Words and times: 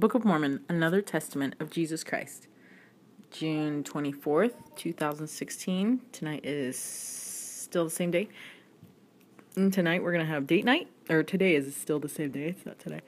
Book 0.00 0.14
of 0.14 0.24
Mormon, 0.24 0.64
Another 0.66 1.02
Testament 1.02 1.56
of 1.60 1.68
Jesus 1.68 2.02
Christ. 2.02 2.48
June 3.30 3.84
24th, 3.84 4.54
2016. 4.74 6.00
Tonight 6.10 6.40
is 6.42 6.78
still 6.78 7.84
the 7.84 7.90
same 7.90 8.10
day. 8.10 8.30
And 9.56 9.70
tonight 9.70 10.02
we're 10.02 10.14
going 10.14 10.24
to 10.24 10.32
have 10.32 10.46
date 10.46 10.64
night. 10.64 10.88
Or 11.10 11.22
today 11.22 11.54
is 11.54 11.76
still 11.76 11.98
the 11.98 12.08
same 12.08 12.30
day. 12.30 12.44
It's 12.44 12.64
not 12.64 12.78
today. 12.78 13.02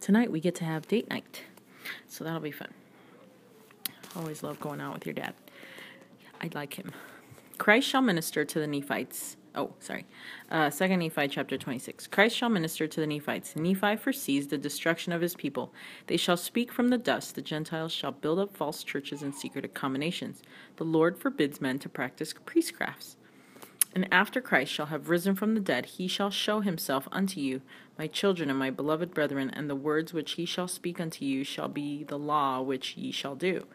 Tonight 0.00 0.32
we 0.32 0.40
get 0.40 0.54
to 0.54 0.64
have 0.64 0.88
date 0.88 1.10
night. 1.10 1.42
So 2.08 2.24
that'll 2.24 2.40
be 2.40 2.50
fun. 2.50 2.72
Always 4.16 4.42
love 4.42 4.58
going 4.60 4.80
out 4.80 4.94
with 4.94 5.04
your 5.04 5.14
dad. 5.14 5.34
I 6.40 6.48
like 6.54 6.78
him. 6.78 6.90
Christ 7.58 7.86
shall 7.86 8.00
minister 8.00 8.46
to 8.46 8.58
the 8.58 8.66
Nephites 8.66 9.36
Oh, 9.56 9.72
sorry. 9.78 10.04
Uh, 10.50 10.68
Second 10.68 10.98
Nephi 10.98 11.28
chapter 11.28 11.56
26. 11.56 12.08
Christ 12.08 12.36
shall 12.36 12.48
minister 12.48 12.88
to 12.88 13.00
the 13.00 13.06
Nephites. 13.06 13.54
Nephi 13.54 13.94
foresees 13.94 14.48
the 14.48 14.58
destruction 14.58 15.12
of 15.12 15.20
his 15.20 15.36
people. 15.36 15.72
They 16.08 16.16
shall 16.16 16.36
speak 16.36 16.72
from 16.72 16.88
the 16.88 16.98
dust. 16.98 17.36
The 17.36 17.42
Gentiles 17.42 17.92
shall 17.92 18.10
build 18.10 18.40
up 18.40 18.56
false 18.56 18.82
churches 18.82 19.22
and 19.22 19.32
secret 19.32 19.72
combinations. 19.72 20.42
The 20.76 20.84
Lord 20.84 21.16
forbids 21.18 21.60
men 21.60 21.78
to 21.80 21.88
practice 21.88 22.34
priestcrafts. 22.44 23.16
And 23.94 24.08
after 24.12 24.40
Christ 24.40 24.72
shall 24.72 24.86
have 24.86 25.08
risen 25.08 25.36
from 25.36 25.54
the 25.54 25.60
dead, 25.60 25.86
he 25.86 26.08
shall 26.08 26.30
show 26.30 26.60
himself 26.60 27.06
unto 27.12 27.38
you, 27.38 27.62
my 27.98 28.06
children 28.06 28.50
and 28.50 28.58
my 28.58 28.70
beloved 28.70 29.14
brethren, 29.14 29.50
and 29.50 29.70
the 29.70 29.76
words 29.76 30.12
which 30.12 30.32
he 30.32 30.44
shall 30.44 30.68
speak 30.68 31.00
unto 31.00 31.24
you 31.24 31.44
shall 31.44 31.68
be 31.68 32.04
the 32.04 32.18
law 32.18 32.60
which 32.60 32.96
ye 32.96 33.12
shall 33.12 33.36
do. 33.36 33.66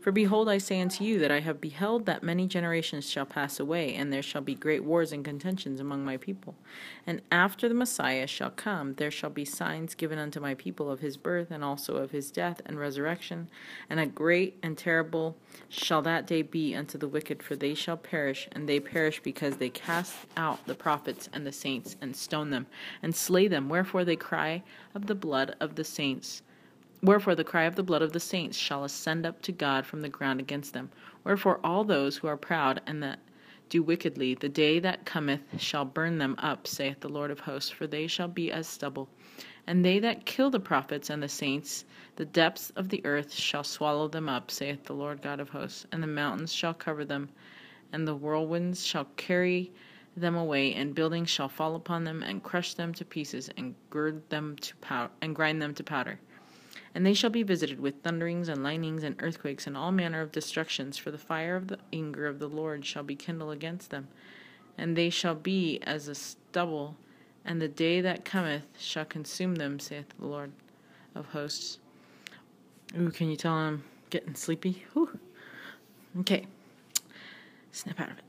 For 0.00 0.12
behold, 0.12 0.50
I 0.50 0.58
say 0.58 0.82
unto 0.82 1.02
you 1.02 1.18
that 1.20 1.30
I 1.30 1.40
have 1.40 1.62
beheld 1.62 2.04
that 2.04 2.22
many 2.22 2.46
generations 2.46 3.08
shall 3.08 3.24
pass 3.24 3.58
away, 3.58 3.94
and 3.94 4.12
there 4.12 4.20
shall 4.20 4.42
be 4.42 4.54
great 4.54 4.84
wars 4.84 5.12
and 5.12 5.24
contentions 5.24 5.80
among 5.80 6.04
my 6.04 6.18
people. 6.18 6.56
And 7.06 7.22
after 7.32 7.70
the 7.70 7.74
Messiah 7.74 8.26
shall 8.26 8.50
come, 8.50 8.96
there 8.96 9.10
shall 9.10 9.30
be 9.30 9.46
signs 9.46 9.94
given 9.94 10.18
unto 10.18 10.40
my 10.40 10.52
people 10.52 10.90
of 10.90 11.00
his 11.00 11.16
birth, 11.16 11.50
and 11.50 11.64
also 11.64 11.96
of 11.96 12.10
his 12.10 12.30
death 12.30 12.60
and 12.66 12.78
resurrection. 12.78 13.48
And 13.88 13.98
a 13.98 14.04
great 14.04 14.58
and 14.62 14.76
terrible 14.76 15.38
shall 15.70 16.02
that 16.02 16.26
day 16.26 16.42
be 16.42 16.74
unto 16.74 16.98
the 16.98 17.08
wicked, 17.08 17.42
for 17.42 17.56
they 17.56 17.72
shall 17.72 17.96
perish, 17.96 18.46
and 18.52 18.68
they 18.68 18.80
perish 18.80 19.22
because 19.22 19.56
they 19.56 19.70
cast 19.70 20.14
out 20.36 20.66
the 20.66 20.74
prophets 20.74 21.30
and 21.32 21.46
the 21.46 21.52
saints, 21.52 21.96
and 22.02 22.14
stone 22.14 22.50
them, 22.50 22.66
and 23.02 23.16
slay 23.16 23.48
them. 23.48 23.63
Wherefore 23.68 24.04
they 24.04 24.16
cry 24.16 24.62
of 24.94 25.06
the 25.06 25.14
blood 25.14 25.56
of 25.60 25.74
the 25.74 25.84
saints 25.84 26.42
Wherefore 27.04 27.34
the 27.34 27.44
cry 27.44 27.64
of 27.64 27.74
the 27.74 27.82
blood 27.82 28.00
of 28.00 28.12
the 28.12 28.18
saints 28.18 28.56
shall 28.56 28.82
ascend 28.82 29.26
up 29.26 29.42
to 29.42 29.52
God 29.52 29.84
from 29.84 30.00
the 30.00 30.08
ground 30.08 30.40
against 30.40 30.72
them. 30.72 30.90
Wherefore 31.22 31.60
all 31.62 31.84
those 31.84 32.16
who 32.16 32.28
are 32.28 32.36
proud 32.38 32.80
and 32.86 33.02
that 33.02 33.18
do 33.68 33.82
wickedly, 33.82 34.32
the 34.32 34.48
day 34.48 34.78
that 34.78 35.04
cometh 35.04 35.60
shall 35.60 35.84
burn 35.84 36.16
them 36.16 36.34
up, 36.38 36.66
saith 36.66 37.00
the 37.00 37.10
Lord 37.10 37.30
of 37.30 37.40
hosts, 37.40 37.68
for 37.68 37.86
they 37.86 38.06
shall 38.06 38.28
be 38.28 38.50
as 38.50 38.66
stubble. 38.66 39.10
And 39.66 39.84
they 39.84 39.98
that 39.98 40.24
kill 40.24 40.48
the 40.48 40.60
prophets 40.60 41.10
and 41.10 41.22
the 41.22 41.28
saints, 41.28 41.84
the 42.16 42.24
depths 42.24 42.70
of 42.70 42.88
the 42.88 43.04
earth 43.04 43.34
shall 43.34 43.64
swallow 43.64 44.08
them 44.08 44.26
up, 44.26 44.50
saith 44.50 44.84
the 44.84 44.94
Lord 44.94 45.20
God 45.20 45.40
of 45.40 45.50
hosts, 45.50 45.84
and 45.92 46.02
the 46.02 46.06
mountains 46.06 46.54
shall 46.54 46.72
cover 46.72 47.04
them, 47.04 47.28
and 47.92 48.08
the 48.08 48.16
whirlwinds 48.16 48.86
shall 48.86 49.08
carry 49.16 49.70
them 50.16 50.36
away, 50.36 50.74
and 50.74 50.94
buildings 50.94 51.30
shall 51.30 51.48
fall 51.48 51.74
upon 51.76 52.04
them, 52.04 52.22
and 52.22 52.42
crush 52.42 52.74
them 52.74 52.94
to 52.94 53.04
pieces, 53.04 53.50
and 53.56 53.74
gird 53.90 54.28
them 54.30 54.56
to 54.56 54.76
powder, 54.76 55.10
and 55.20 55.34
grind 55.34 55.60
them 55.60 55.74
to 55.74 55.84
powder. 55.84 56.18
And 56.94 57.04
they 57.04 57.14
shall 57.14 57.30
be 57.30 57.42
visited 57.42 57.80
with 57.80 58.02
thunderings 58.02 58.48
and 58.48 58.62
lightnings 58.62 59.02
and 59.02 59.16
earthquakes 59.20 59.66
and 59.66 59.76
all 59.76 59.90
manner 59.90 60.20
of 60.20 60.30
destructions, 60.30 60.96
for 60.96 61.10
the 61.10 61.18
fire 61.18 61.56
of 61.56 61.68
the 61.68 61.78
anger 61.92 62.26
of 62.26 62.38
the 62.38 62.48
Lord 62.48 62.86
shall 62.86 63.02
be 63.02 63.16
kindled 63.16 63.52
against 63.52 63.90
them. 63.90 64.08
And 64.78 64.96
they 64.96 65.10
shall 65.10 65.34
be 65.34 65.80
as 65.82 66.08
a 66.08 66.14
stubble, 66.14 66.96
and 67.44 67.60
the 67.60 67.68
day 67.68 68.00
that 68.00 68.24
cometh 68.24 68.66
shall 68.78 69.04
consume 69.04 69.56
them, 69.56 69.80
saith 69.80 70.06
the 70.18 70.26
Lord 70.26 70.52
of 71.14 71.26
hosts. 71.26 71.78
Ooh, 72.98 73.10
can 73.10 73.28
you 73.28 73.36
tell 73.36 73.52
I'm 73.52 73.82
getting 74.10 74.34
sleepy? 74.34 74.84
Whew. 74.92 75.18
Okay. 76.20 76.46
Snap 77.72 77.98
out 77.98 78.10
of 78.12 78.18
it. 78.18 78.24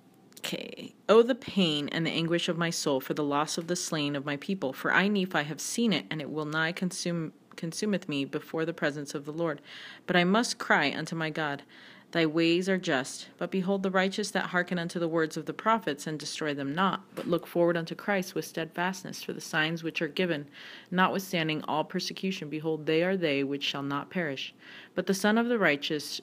Okay. 1.07 1.19
Oh, 1.19 1.21
the 1.21 1.35
pain 1.35 1.87
and 1.89 2.05
the 2.05 2.11
anguish 2.11 2.49
of 2.49 2.57
my 2.57 2.69
soul 2.69 2.99
for 2.99 3.13
the 3.13 3.23
loss 3.23 3.57
of 3.57 3.67
the 3.67 3.75
slain 3.75 4.15
of 4.15 4.25
my 4.25 4.37
people. 4.37 4.73
For 4.73 4.91
I, 4.91 5.07
Nephi, 5.07 5.43
have 5.43 5.61
seen 5.61 5.93
it, 5.93 6.05
and 6.09 6.21
it 6.21 6.31
will 6.31 6.45
nigh 6.45 6.71
consume 6.71 7.33
consumeth 7.55 8.09
me 8.09 8.25
before 8.25 8.65
the 8.65 8.73
presence 8.73 9.15
of 9.15 9.23
the 9.23 9.31
Lord. 9.31 9.61
But 10.07 10.17
I 10.17 10.25
must 10.25 10.57
cry 10.57 10.93
unto 10.93 11.15
my 11.15 11.29
God. 11.29 11.63
Thy 12.11 12.25
ways 12.25 12.67
are 12.67 12.77
just. 12.77 13.27
But 13.37 13.51
behold, 13.51 13.83
the 13.83 13.91
righteous 13.91 14.31
that 14.31 14.47
hearken 14.47 14.77
unto 14.77 14.99
the 14.99 15.07
words 15.07 15.37
of 15.37 15.45
the 15.45 15.53
prophets 15.53 16.07
and 16.07 16.19
destroy 16.19 16.53
them 16.53 16.73
not, 16.73 17.03
but 17.15 17.27
look 17.27 17.47
forward 17.47 17.77
unto 17.77 17.95
Christ 17.95 18.35
with 18.35 18.45
steadfastness 18.45 19.23
for 19.23 19.33
the 19.33 19.41
signs 19.41 19.83
which 19.83 20.01
are 20.01 20.07
given, 20.07 20.47
notwithstanding 20.91 21.61
all 21.63 21.83
persecution, 21.83 22.49
behold, 22.49 22.85
they 22.85 23.03
are 23.03 23.17
they 23.17 23.43
which 23.43 23.63
shall 23.63 23.83
not 23.83 24.09
perish. 24.09 24.53
But 24.95 25.07
the 25.07 25.13
Son 25.13 25.37
of 25.37 25.47
the 25.47 25.59
righteous 25.59 26.21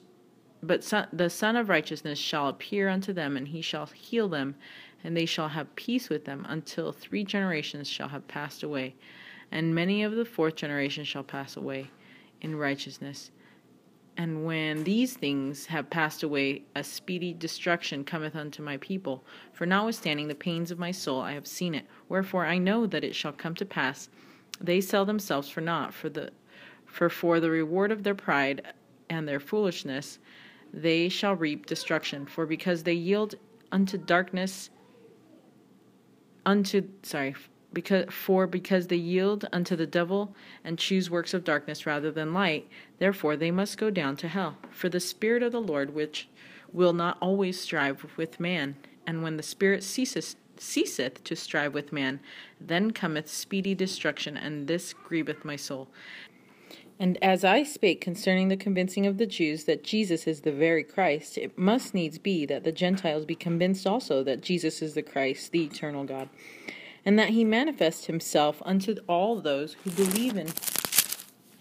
but 0.63 0.83
son, 0.83 1.07
the 1.13 1.29
Son 1.29 1.55
of 1.55 1.69
Righteousness 1.69 2.17
shall 2.17 2.47
appear 2.47 2.89
unto 2.89 3.13
them, 3.13 3.37
and 3.37 3.47
he 3.47 3.61
shall 3.61 3.85
heal 3.87 4.27
them, 4.27 4.55
and 5.03 5.15
they 5.15 5.25
shall 5.25 5.49
have 5.49 5.75
peace 5.75 6.09
with 6.09 6.25
them 6.25 6.45
until 6.49 6.91
three 6.91 7.23
generations 7.23 7.87
shall 7.87 8.07
have 8.07 8.27
passed 8.27 8.63
away 8.63 8.95
and 9.53 9.75
many 9.75 10.01
of 10.01 10.15
the 10.15 10.25
fourth 10.25 10.55
generation 10.55 11.03
shall 11.03 11.23
pass 11.23 11.55
away 11.55 11.91
in 12.41 12.55
righteousness. 12.55 13.29
And 14.17 14.45
when 14.45 14.83
these 14.83 15.13
things 15.13 15.67
have 15.67 15.91
passed 15.91 16.23
away, 16.23 16.63
a 16.75 16.83
speedy 16.83 17.33
destruction 17.33 18.03
cometh 18.03 18.35
unto 18.35 18.63
my 18.63 18.77
people. 18.77 19.23
For 19.51 19.67
notwithstanding 19.67 20.27
the 20.27 20.33
pains 20.33 20.71
of 20.71 20.79
my 20.79 20.89
soul, 20.89 21.21
I 21.21 21.33
have 21.33 21.45
seen 21.45 21.75
it. 21.75 21.85
Wherefore 22.09 22.47
I 22.47 22.57
know 22.57 22.87
that 22.87 23.03
it 23.03 23.13
shall 23.13 23.31
come 23.31 23.53
to 23.55 23.65
pass. 23.65 24.09
They 24.59 24.81
sell 24.81 25.05
themselves 25.05 25.49
for 25.49 25.61
naught, 25.61 25.93
for 25.93 26.09
the 26.09 26.31
for 26.85 27.09
for 27.09 27.39
the 27.39 27.49
reward 27.51 27.91
of 27.91 28.01
their 28.01 28.15
pride 28.15 28.73
and 29.07 29.27
their 29.27 29.39
foolishness, 29.39 30.17
they 30.73 31.07
shall 31.07 31.35
reap 31.35 31.65
destruction. 31.65 32.25
For 32.25 32.45
because 32.45 32.83
they 32.83 32.93
yield 32.93 33.35
unto 33.71 33.97
darkness, 33.97 34.71
unto 36.45 36.89
sorry, 37.03 37.35
because 37.73 38.05
for 38.13 38.45
because 38.47 38.87
they 38.87 38.95
yield 38.95 39.45
unto 39.51 39.75
the 39.75 39.87
devil 39.87 40.35
and 40.63 40.77
choose 40.77 41.09
works 41.09 41.33
of 41.33 41.43
darkness 41.43 41.85
rather 41.85 42.11
than 42.11 42.33
light 42.33 42.67
therefore 42.99 43.35
they 43.35 43.51
must 43.51 43.77
go 43.77 43.89
down 43.89 44.15
to 44.15 44.27
hell 44.27 44.57
for 44.69 44.89
the 44.89 44.99
spirit 44.99 45.43
of 45.43 45.51
the 45.51 45.61
lord 45.61 45.93
which 45.93 46.29
will 46.71 46.93
not 46.93 47.17
always 47.19 47.59
strive 47.59 48.05
with 48.15 48.39
man 48.39 48.75
and 49.07 49.23
when 49.23 49.37
the 49.37 49.43
spirit 49.43 49.83
ceaseth 49.83 50.35
ceaseth 50.55 51.23
to 51.23 51.35
strive 51.35 51.73
with 51.73 51.91
man 51.91 52.19
then 52.61 52.91
cometh 52.91 53.27
speedy 53.27 53.73
destruction 53.73 54.37
and 54.37 54.67
this 54.67 54.93
grieveth 54.93 55.43
my 55.43 55.55
soul 55.55 55.87
and 56.99 57.21
as 57.23 57.43
I 57.43 57.63
spake 57.63 58.01
concerning 58.01 58.47
the 58.47 58.57
convincing 58.57 59.05
of 59.05 59.17
the 59.17 59.25
Jews 59.25 59.65
that 59.65 59.83
Jesus 59.83 60.27
is 60.27 60.41
the 60.41 60.51
very 60.51 60.83
Christ, 60.83 61.37
it 61.37 61.57
must 61.57 61.93
needs 61.93 62.17
be 62.17 62.45
that 62.45 62.63
the 62.63 62.71
Gentiles 62.71 63.25
be 63.25 63.35
convinced 63.35 63.87
also 63.87 64.23
that 64.23 64.41
Jesus 64.41 64.81
is 64.81 64.93
the 64.93 65.01
Christ, 65.01 65.51
the 65.51 65.63
eternal 65.63 66.03
God 66.03 66.29
and 67.05 67.19
that 67.19 67.29
he 67.29 67.43
manifest 67.43 68.05
himself 68.05 68.61
unto 68.65 68.95
all 69.07 69.39
those 69.39 69.75
who 69.83 69.91
believe 69.91 70.37
in 70.37 70.47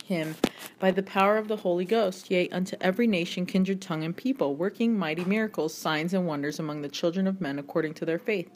him 0.04 0.36
by 0.78 0.90
the 0.90 1.02
power 1.02 1.36
of 1.36 1.48
the 1.48 1.56
Holy 1.56 1.84
Ghost, 1.84 2.30
yea, 2.30 2.48
unto 2.50 2.76
every 2.80 3.06
nation, 3.06 3.46
kindred, 3.46 3.80
tongue, 3.80 4.04
and 4.04 4.16
people, 4.16 4.56
working 4.56 4.98
mighty 4.98 5.24
miracles, 5.24 5.74
signs, 5.74 6.12
and 6.12 6.26
wonders 6.26 6.58
among 6.58 6.82
the 6.82 6.88
children 6.88 7.26
of 7.26 7.40
men 7.40 7.58
according 7.58 7.94
to 7.94 8.04
their 8.04 8.18
faith. 8.18 8.50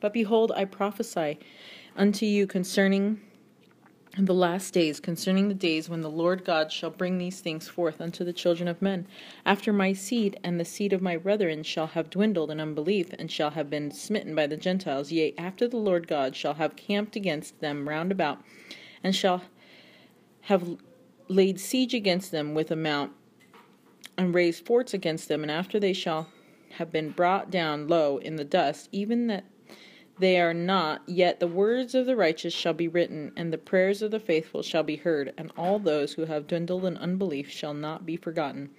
But 0.00 0.12
behold, 0.12 0.52
I 0.54 0.64
prophesy 0.64 1.38
unto 1.96 2.24
you 2.24 2.46
concerning 2.46 3.20
in 3.22 3.27
the 4.24 4.34
last 4.34 4.74
days, 4.74 5.00
concerning 5.00 5.48
the 5.48 5.54
days 5.54 5.88
when 5.88 6.00
the 6.00 6.10
Lord 6.10 6.44
God 6.44 6.72
shall 6.72 6.90
bring 6.90 7.18
these 7.18 7.40
things 7.40 7.68
forth 7.68 8.00
unto 8.00 8.24
the 8.24 8.32
children 8.32 8.68
of 8.68 8.82
men. 8.82 9.06
After 9.46 9.72
my 9.72 9.92
seed 9.92 10.38
and 10.42 10.58
the 10.58 10.64
seed 10.64 10.92
of 10.92 11.00
my 11.00 11.16
brethren 11.16 11.62
shall 11.62 11.88
have 11.88 12.10
dwindled 12.10 12.50
in 12.50 12.60
unbelief, 12.60 13.10
and 13.18 13.30
shall 13.30 13.50
have 13.50 13.70
been 13.70 13.90
smitten 13.90 14.34
by 14.34 14.46
the 14.46 14.56
Gentiles, 14.56 15.12
yea, 15.12 15.34
after 15.38 15.68
the 15.68 15.76
Lord 15.76 16.08
God 16.08 16.34
shall 16.34 16.54
have 16.54 16.76
camped 16.76 17.16
against 17.16 17.60
them 17.60 17.88
round 17.88 18.10
about, 18.10 18.42
and 19.04 19.14
shall 19.14 19.42
have 20.42 20.78
laid 21.28 21.60
siege 21.60 21.94
against 21.94 22.32
them 22.32 22.54
with 22.54 22.70
a 22.70 22.76
mount, 22.76 23.12
and 24.16 24.34
raised 24.34 24.66
forts 24.66 24.94
against 24.94 25.28
them, 25.28 25.42
and 25.42 25.50
after 25.50 25.78
they 25.78 25.92
shall 25.92 26.28
have 26.70 26.90
been 26.90 27.10
brought 27.10 27.50
down 27.50 27.86
low 27.86 28.18
in 28.18 28.36
the 28.36 28.44
dust, 28.44 28.88
even 28.90 29.26
that 29.28 29.44
they 30.18 30.40
are 30.40 30.54
not, 30.54 31.02
yet 31.06 31.40
the 31.40 31.46
words 31.46 31.94
of 31.94 32.06
the 32.06 32.16
righteous 32.16 32.52
shall 32.52 32.72
be 32.72 32.88
written, 32.88 33.32
and 33.36 33.52
the 33.52 33.58
prayers 33.58 34.02
of 34.02 34.10
the 34.10 34.18
faithful 34.18 34.62
shall 34.62 34.82
be 34.82 34.96
heard, 34.96 35.32
and 35.38 35.52
all 35.56 35.78
those 35.78 36.14
who 36.14 36.24
have 36.24 36.46
dwindled 36.46 36.84
in 36.84 36.96
unbelief 36.96 37.50
shall 37.50 37.74
not 37.74 38.04
be 38.04 38.16
forgotten. 38.16 38.70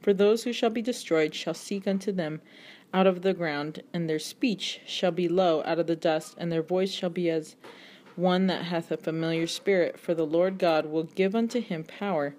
For 0.00 0.12
those 0.12 0.44
who 0.44 0.52
shall 0.52 0.70
be 0.70 0.82
destroyed 0.82 1.34
shall 1.34 1.54
seek 1.54 1.88
unto 1.88 2.12
them 2.12 2.40
out 2.92 3.06
of 3.06 3.22
the 3.22 3.34
ground, 3.34 3.82
and 3.92 4.08
their 4.08 4.18
speech 4.18 4.80
shall 4.86 5.10
be 5.10 5.28
low 5.28 5.62
out 5.64 5.78
of 5.78 5.86
the 5.86 5.96
dust, 5.96 6.36
and 6.38 6.52
their 6.52 6.62
voice 6.62 6.90
shall 6.90 7.10
be 7.10 7.28
as 7.28 7.56
one 8.14 8.46
that 8.46 8.66
hath 8.66 8.92
a 8.92 8.96
familiar 8.96 9.46
spirit. 9.46 9.98
For 9.98 10.14
the 10.14 10.26
Lord 10.26 10.58
God 10.58 10.86
will 10.86 11.04
give 11.04 11.34
unto 11.34 11.60
him 11.60 11.84
power 11.84 12.36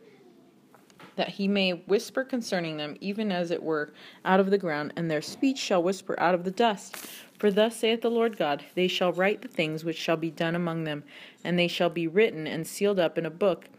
that 1.15 1.29
he 1.29 1.47
may 1.47 1.71
whisper 1.71 2.23
concerning 2.23 2.77
them, 2.77 2.97
even 2.99 3.31
as 3.31 3.51
it 3.51 3.63
were 3.63 3.91
out 4.23 4.39
of 4.39 4.49
the 4.49 4.57
ground, 4.57 4.93
and 4.95 5.09
their 5.09 5.21
speech 5.21 5.57
shall 5.57 5.83
whisper 5.83 6.19
out 6.19 6.35
of 6.35 6.43
the 6.43 6.51
dust. 6.51 6.97
For 7.37 7.51
thus 7.51 7.75
saith 7.75 8.01
the 8.01 8.09
Lord 8.11 8.37
God 8.37 8.63
They 8.75 8.87
shall 8.87 9.13
write 9.13 9.41
the 9.41 9.47
things 9.47 9.83
which 9.83 9.97
shall 9.97 10.17
be 10.17 10.31
done 10.31 10.55
among 10.55 10.83
them, 10.83 11.03
and 11.43 11.57
they 11.57 11.67
shall 11.67 11.89
be 11.89 12.07
written 12.07 12.47
and 12.47 12.65
sealed 12.65 12.99
up 12.99 13.17
in 13.17 13.25
a 13.25 13.31
book 13.31 13.69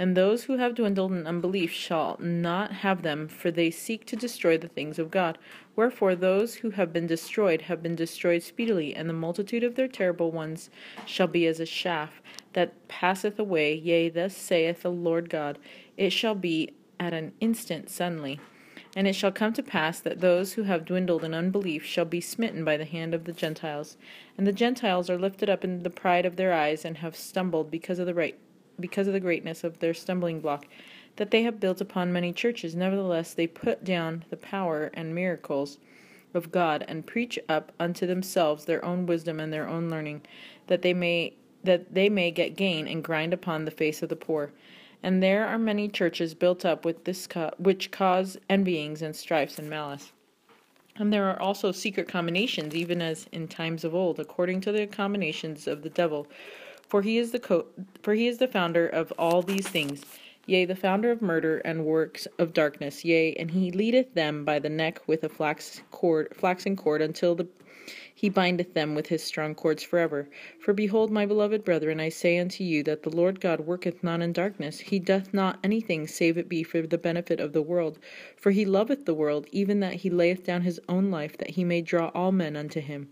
And 0.00 0.16
those 0.16 0.44
who 0.44 0.58
have 0.58 0.76
dwindled 0.76 1.10
in 1.10 1.26
unbelief 1.26 1.72
shall 1.72 2.16
not 2.20 2.70
have 2.72 3.02
them, 3.02 3.26
for 3.26 3.50
they 3.50 3.72
seek 3.72 4.06
to 4.06 4.16
destroy 4.16 4.56
the 4.56 4.68
things 4.68 4.96
of 4.96 5.10
God. 5.10 5.38
Wherefore 5.74 6.14
those 6.14 6.56
who 6.56 6.70
have 6.70 6.92
been 6.92 7.08
destroyed 7.08 7.62
have 7.62 7.82
been 7.82 7.96
destroyed 7.96 8.44
speedily, 8.44 8.94
and 8.94 9.08
the 9.08 9.14
multitude 9.14 9.64
of 9.64 9.74
their 9.74 9.88
terrible 9.88 10.30
ones 10.30 10.70
shall 11.04 11.26
be 11.26 11.46
as 11.46 11.58
a 11.58 11.66
chaff 11.66 12.22
that 12.52 12.86
passeth 12.86 13.40
away. 13.40 13.74
Yea, 13.74 14.08
thus 14.08 14.36
saith 14.36 14.82
the 14.82 14.90
Lord 14.90 15.28
God, 15.28 15.58
it 15.96 16.10
shall 16.10 16.36
be 16.36 16.74
at 17.00 17.12
an 17.12 17.32
instant 17.40 17.90
suddenly. 17.90 18.38
And 18.96 19.06
it 19.06 19.14
shall 19.14 19.32
come 19.32 19.52
to 19.52 19.62
pass 19.62 20.00
that 20.00 20.20
those 20.20 20.54
who 20.54 20.62
have 20.62 20.84
dwindled 20.84 21.22
in 21.22 21.34
unbelief 21.34 21.84
shall 21.84 22.04
be 22.04 22.20
smitten 22.20 22.64
by 22.64 22.76
the 22.76 22.84
hand 22.84 23.14
of 23.14 23.24
the 23.24 23.32
Gentiles. 23.32 23.96
And 24.36 24.46
the 24.46 24.52
Gentiles 24.52 25.10
are 25.10 25.18
lifted 25.18 25.50
up 25.50 25.62
in 25.64 25.82
the 25.82 25.90
pride 25.90 26.24
of 26.24 26.36
their 26.36 26.52
eyes, 26.52 26.84
and 26.84 26.98
have 26.98 27.16
stumbled 27.16 27.70
because 27.70 27.98
of 27.98 28.06
the 28.06 28.14
right 28.14 28.38
because 28.80 29.06
of 29.06 29.12
the 29.12 29.20
greatness 29.20 29.64
of 29.64 29.78
their 29.78 29.94
stumbling 29.94 30.40
block, 30.40 30.66
that 31.16 31.30
they 31.30 31.42
have 31.42 31.60
built 31.60 31.80
upon 31.80 32.12
many 32.12 32.32
churches. 32.32 32.74
Nevertheless, 32.74 33.34
they 33.34 33.46
put 33.46 33.84
down 33.84 34.24
the 34.30 34.36
power 34.36 34.90
and 34.94 35.14
miracles 35.14 35.78
of 36.34 36.52
God, 36.52 36.84
and 36.88 37.06
preach 37.06 37.38
up 37.48 37.72
unto 37.80 38.06
themselves 38.06 38.64
their 38.64 38.84
own 38.84 39.06
wisdom 39.06 39.40
and 39.40 39.52
their 39.52 39.68
own 39.68 39.88
learning, 39.88 40.22
that 40.66 40.82
they 40.82 40.94
may 40.94 41.34
that 41.64 41.92
they 41.92 42.08
may 42.08 42.30
get 42.30 42.56
gain 42.56 42.86
and 42.86 43.02
grind 43.02 43.34
upon 43.34 43.64
the 43.64 43.70
face 43.70 44.02
of 44.02 44.08
the 44.08 44.16
poor. 44.16 44.52
And 45.02 45.22
there 45.22 45.46
are 45.46 45.58
many 45.58 45.88
churches 45.88 46.34
built 46.34 46.64
up 46.64 46.84
with 46.84 47.04
this 47.04 47.26
co- 47.26 47.52
which 47.58 47.90
cause 47.90 48.38
envyings 48.48 49.02
and 49.02 49.14
strifes 49.14 49.58
and 49.58 49.68
malice. 49.68 50.12
And 50.96 51.12
there 51.12 51.28
are 51.30 51.40
also 51.40 51.72
secret 51.72 52.08
combinations, 52.08 52.74
even 52.74 53.02
as 53.02 53.26
in 53.32 53.48
times 53.48 53.84
of 53.84 53.94
old, 53.94 54.20
according 54.20 54.60
to 54.62 54.72
the 54.72 54.86
combinations 54.86 55.66
of 55.66 55.82
the 55.82 55.90
devil 55.90 56.26
for 56.88 57.02
he 57.02 57.18
is 57.18 57.30
the 57.30 57.38
co- 57.38 57.66
for 58.02 58.14
he 58.14 58.26
is 58.26 58.38
the 58.38 58.48
founder 58.48 58.86
of 58.86 59.12
all 59.18 59.42
these 59.42 59.68
things, 59.68 60.04
yea, 60.46 60.64
the 60.64 60.74
founder 60.74 61.10
of 61.10 61.22
murder 61.22 61.58
and 61.58 61.84
works 61.84 62.26
of 62.38 62.52
darkness, 62.52 63.04
yea, 63.04 63.34
and 63.34 63.50
he 63.50 63.70
leadeth 63.70 64.14
them 64.14 64.44
by 64.44 64.58
the 64.58 64.70
neck 64.70 65.00
with 65.06 65.22
a 65.24 65.28
flax 65.28 65.82
cord, 65.90 66.34
flaxen 66.34 66.76
cord 66.76 67.02
until 67.02 67.34
the 67.34 67.46
he 68.14 68.28
bindeth 68.28 68.74
them 68.74 68.96
with 68.96 69.06
his 69.06 69.22
strong 69.22 69.54
cords 69.54 69.84
forever. 69.84 70.28
For 70.58 70.74
behold, 70.74 71.10
my 71.12 71.24
beloved 71.24 71.64
brethren, 71.64 72.00
I 72.00 72.08
say 72.08 72.36
unto 72.38 72.64
you 72.64 72.82
that 72.82 73.04
the 73.04 73.14
Lord 73.14 73.40
God 73.40 73.60
worketh 73.60 74.02
not 74.02 74.20
in 74.20 74.32
darkness. 74.32 74.80
He 74.80 74.98
doth 74.98 75.32
not 75.32 75.60
anything 75.62 76.08
save 76.08 76.36
it 76.36 76.48
be 76.48 76.64
for 76.64 76.82
the 76.82 76.98
benefit 76.98 77.38
of 77.38 77.52
the 77.52 77.62
world. 77.62 78.00
For 78.36 78.50
he 78.50 78.64
loveth 78.64 79.04
the 79.04 79.14
world, 79.14 79.46
even 79.52 79.78
that 79.80 79.94
he 79.94 80.10
layeth 80.10 80.42
down 80.42 80.62
his 80.62 80.80
own 80.88 81.12
life, 81.12 81.38
that 81.38 81.50
he 81.50 81.62
may 81.62 81.80
draw 81.80 82.08
all 82.08 82.32
men 82.32 82.56
unto 82.56 82.80
him. 82.80 83.08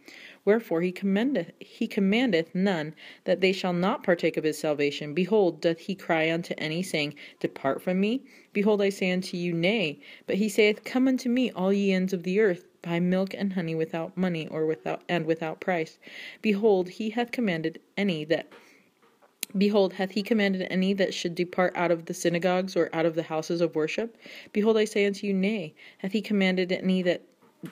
Wherefore 0.46 0.80
he 0.80 0.92
commandeth 0.92 1.50
he 1.58 1.88
commandeth 1.88 2.54
none 2.54 2.94
that 3.24 3.40
they 3.40 3.50
shall 3.50 3.72
not 3.72 4.04
partake 4.04 4.36
of 4.36 4.44
his 4.44 4.56
salvation. 4.56 5.12
Behold, 5.12 5.60
doth 5.60 5.80
he 5.80 5.96
cry 5.96 6.30
unto 6.30 6.54
any, 6.56 6.84
saying, 6.84 7.16
Depart 7.40 7.82
from 7.82 7.98
me? 8.00 8.22
Behold, 8.52 8.80
I 8.80 8.90
say 8.90 9.10
unto 9.10 9.36
you, 9.36 9.52
Nay. 9.52 9.98
But 10.24 10.36
he 10.36 10.48
saith, 10.48 10.84
Come 10.84 11.08
unto 11.08 11.28
me, 11.28 11.50
all 11.50 11.72
ye 11.72 11.92
ends 11.92 12.12
of 12.12 12.22
the 12.22 12.38
earth 12.38 12.64
buy 12.80 13.00
milk 13.00 13.34
and 13.34 13.54
honey 13.54 13.74
without 13.74 14.16
money 14.16 14.46
or 14.46 14.66
without 14.66 15.02
and 15.08 15.26
without 15.26 15.58
price. 15.58 15.98
Behold, 16.42 16.90
he 16.90 17.10
hath 17.10 17.32
commanded 17.32 17.80
any 17.96 18.24
that 18.26 18.46
Behold, 19.58 19.94
hath 19.94 20.12
he 20.12 20.22
commanded 20.22 20.66
any 20.70 20.92
that 20.92 21.12
should 21.12 21.34
depart 21.34 21.72
out 21.74 21.90
of 21.90 22.04
the 22.04 22.14
synagogues 22.14 22.76
or 22.76 22.88
out 22.92 23.06
of 23.06 23.16
the 23.16 23.24
houses 23.24 23.60
of 23.60 23.74
worship? 23.74 24.16
Behold, 24.52 24.76
I 24.76 24.84
say 24.84 25.06
unto 25.06 25.26
you, 25.26 25.34
Nay. 25.34 25.74
Hath 25.98 26.12
he 26.12 26.20
commanded 26.20 26.70
any 26.70 27.02
that 27.02 27.22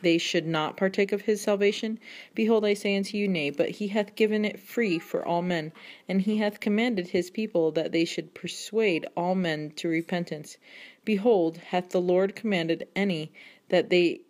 they 0.02 0.18
should 0.18 0.46
not 0.46 0.76
partake 0.76 1.12
of 1.12 1.22
his 1.22 1.40
salvation? 1.40 1.98
Behold, 2.34 2.64
I 2.64 2.74
say 2.74 2.96
unto 2.96 3.16
you, 3.16 3.28
Nay, 3.28 3.50
but 3.50 3.70
he 3.70 3.88
hath 3.88 4.14
given 4.14 4.44
it 4.44 4.58
free 4.58 4.98
for 4.98 5.24
all 5.24 5.42
men, 5.42 5.72
and 6.08 6.22
he 6.22 6.38
hath 6.38 6.60
commanded 6.60 7.08
his 7.08 7.30
people 7.30 7.70
that 7.72 7.92
they 7.92 8.04
should 8.04 8.34
persuade 8.34 9.06
all 9.16 9.34
men 9.34 9.72
to 9.76 9.88
repentance. 9.88 10.58
Behold, 11.04 11.58
hath 11.58 11.90
the 11.90 12.00
Lord 12.00 12.34
commanded 12.34 12.88
any 12.96 13.32
that 13.68 13.90
they 13.90 14.20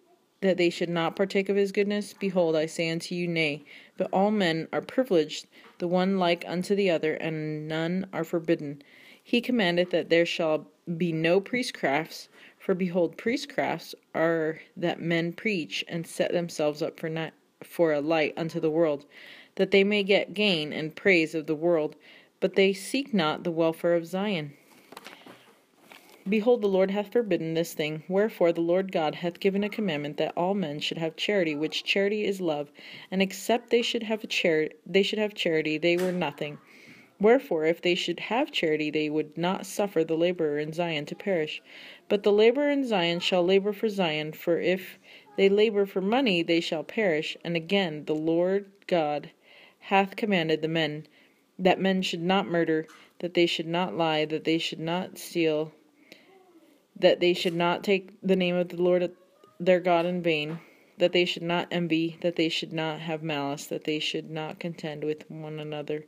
that 0.41 0.59
they 0.59 0.69
should 0.69 0.91
not 0.91 1.17
partake 1.17 1.49
of 1.49 1.57
his 1.57 1.73
goodness? 1.73 2.13
Behold, 2.13 2.55
I 2.55 2.67
say 2.67 2.91
unto 2.91 3.15
you, 3.15 3.27
Nay. 3.27 3.65
But 3.97 4.11
all 4.13 4.31
men 4.31 4.69
are 4.75 4.83
privileged, 4.83 5.47
the 5.79 5.89
one 5.89 6.19
like 6.19 6.45
unto 6.47 6.75
the 6.75 6.91
other, 6.91 7.15
and 7.15 7.67
none 7.67 8.07
are 8.13 8.25
forbidden. 8.25 8.83
He 9.23 9.41
commandeth 9.41 9.89
that 9.91 10.11
there 10.11 10.27
shall 10.27 10.71
be 10.99 11.13
no 11.13 11.41
priestcrafts, 11.41 12.29
for 12.65 12.75
behold, 12.75 13.19
priestcrafts 13.19 13.95
are 14.15 14.59
that 14.75 14.99
men 14.99 15.35
preach 15.35 15.85
and 15.87 16.07
set 16.07 16.33
themselves 16.33 16.81
up 16.81 16.99
for 16.99 17.11
not 17.11 17.35
for 17.63 17.93
a 17.93 18.01
light 18.01 18.33
unto 18.39 18.59
the 18.59 18.71
world, 18.71 19.05
that 19.57 19.71
they 19.71 19.85
may 19.85 20.03
get 20.03 20.33
gain 20.33 20.73
and 20.73 20.97
praise 20.97 21.35
of 21.35 21.47
the 21.47 21.55
world, 21.55 21.95
but 22.41 22.55
they 22.55 22.73
seek 22.73 23.13
not 23.13 23.45
the 23.45 23.51
welfare 23.51 23.95
of 23.95 24.07
Zion. 24.07 24.55
Behold, 26.27 26.63
the 26.63 26.67
Lord 26.67 26.91
hath 26.91 27.13
forbidden 27.13 27.53
this 27.53 27.75
thing. 27.75 28.03
Wherefore 28.09 28.51
the 28.51 28.63
Lord 28.63 28.91
God 28.93 29.17
hath 29.17 29.41
given 29.41 29.63
a 29.63 29.69
commandment 29.69 30.17
that 30.17 30.33
all 30.35 30.55
men 30.55 30.81
should 30.81 30.97
have 30.97 31.17
charity, 31.17 31.55
which 31.55 31.85
charity 31.85 32.25
is 32.25 32.41
love. 32.41 32.73
And 33.11 33.21
except 33.21 33.69
they 33.69 33.83
should 33.83 34.05
have 34.05 34.25
a 34.25 34.27
char- 34.27 34.71
they 34.87 35.03
should 35.03 35.19
have 35.19 35.35
charity, 35.35 35.77
they 35.77 35.99
were 35.99 36.13
nothing. 36.13 36.57
Wherefore, 37.21 37.65
if 37.65 37.81
they 37.81 37.95
should 37.95 38.21
have 38.21 38.51
charity, 38.51 38.91
they 38.91 39.09
would 39.09 39.39
not 39.39 39.67
suffer 39.67 40.05
the 40.05 40.17
laborer 40.17 40.59
in 40.59 40.73
Zion 40.73 41.07
to 41.07 41.15
perish. 41.15 41.63
But 42.09 42.23
the 42.23 42.33
laborer 42.33 42.71
in 42.71 42.87
Zion 42.87 43.21
shall 43.21 43.45
labor 43.45 43.73
for 43.73 43.89
Zion, 43.89 44.33
for 44.33 44.61
if 44.61 44.99
they 45.37 45.49
labor 45.49 45.87
for 45.87 46.01
money, 46.01 46.43
they 46.43 46.61
shall 46.61 46.85
perish. 46.85 47.37
And 47.45 47.57
again, 47.57 48.05
the 48.05 48.15
Lord 48.15 48.71
God 48.87 49.31
hath 49.81 50.17
commanded 50.17 50.63
the 50.63 50.69
men 50.69 51.07
that 51.59 51.81
men 51.81 52.03
should 52.03 52.23
not 52.23 52.47
murder, 52.47 52.87
that 53.21 53.35
they 53.35 53.47
should 53.47 53.69
not 53.69 53.97
lie, 53.97 54.25
that 54.25 54.45
they 54.45 54.59
should 54.59 54.81
not 54.81 55.19
steal 55.19 55.73
that 56.97 57.21
they 57.21 57.35
should 57.35 57.55
not 57.55 57.83
take 57.83 58.11
the 58.23 58.37
name 58.37 58.55
of 58.55 58.69
the 58.69 58.81
Lord 58.81 59.11
their 59.59 59.81
God 59.81 60.07
in 60.07 60.23
vain, 60.23 60.61
that 60.99 61.13
they 61.13 61.25
should 61.25 61.43
not 61.43 61.69
envy, 61.71 62.19
that 62.21 62.37
they 62.37 62.49
should 62.49 62.73
not 62.73 63.01
have 63.01 63.23
malice, 63.23 63.67
that 63.67 63.85
they 63.85 63.99
should 63.99 64.31
not 64.31 64.61
contend 64.61 65.03
with 65.05 65.29
one 65.31 65.59
another, 65.59 66.05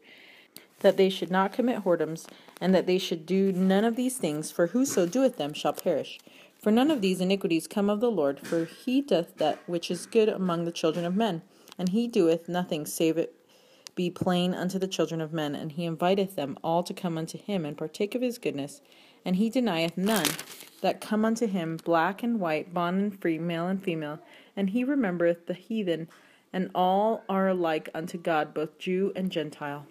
that 0.81 0.97
they 0.97 1.09
should 1.09 1.31
not 1.31 1.53
commit 1.53 1.85
whoredoms, 1.85 2.27
and 2.61 2.75
that 2.75 2.87
they 2.87 2.99
should 2.99 3.27
do 3.27 3.53
none 3.53 3.85
of 3.85 3.97
these 3.97 4.19
things, 4.19 4.51
for 4.51 4.69
whoso 4.69 5.07
doeth 5.07 5.37
them 5.37 5.53
shall 5.53 5.73
perish. 5.73 6.19
For 6.61 6.71
none 6.71 6.91
of 6.91 7.01
these 7.01 7.21
iniquities 7.21 7.67
come 7.67 7.89
of 7.89 8.01
the 8.01 8.11
Lord, 8.11 8.41
for 8.41 8.65
he 8.65 9.01
doth 9.01 9.37
that 9.37 9.59
which 9.67 9.91
is 9.91 10.07
good 10.07 10.29
among 10.29 10.65
the 10.65 10.73
children 10.73 11.05
of 11.05 11.17
men, 11.17 11.43
and 11.79 11.91
he 11.91 12.09
doeth 12.09 12.49
nothing 12.49 12.87
save 12.87 13.19
it 13.19 13.37
be 13.97 14.11
plain 14.11 14.55
unto 14.55 14.79
the 14.79 14.87
children 14.87 15.21
of 15.21 15.33
men, 15.33 15.55
and 15.55 15.73
he 15.73 15.87
inviteth 15.87 16.37
them 16.37 16.57
all 16.63 16.83
to 16.85 16.95
come 16.95 17.19
unto 17.19 17.39
him 17.39 17.65
and 17.65 17.79
partake 17.79 18.15
of 18.15 18.23
his 18.23 18.39
goodness, 18.39 18.83
and 19.25 19.37
he 19.37 19.51
denieth 19.51 19.97
none 19.97 20.29
that 20.83 21.01
come 21.01 21.25
unto 21.25 21.47
him, 21.47 21.79
black 21.83 22.23
and 22.23 22.39
white, 22.39 22.73
bond 22.73 23.01
and 23.01 23.21
free, 23.21 23.39
male 23.39 23.67
and 23.67 23.83
female, 23.83 24.21
and 24.55 24.71
he 24.71 24.85
remembereth 24.85 25.47
the 25.47 25.55
heathen, 25.55 26.09
and 26.53 26.71
all 26.75 27.25
are 27.29 27.49
alike 27.49 27.89
unto 27.95 28.19
God, 28.19 28.53
both 28.53 28.79
Jew 28.79 29.13
and 29.17 29.33
Gentile. 29.33 29.87